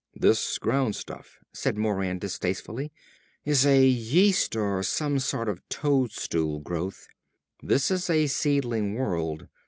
[0.15, 2.91] "This ground stuff," said Moran distastefully,
[3.45, 7.07] "is yeast or some sort of toadstool growth.
[7.61, 9.45] This is a seedling world.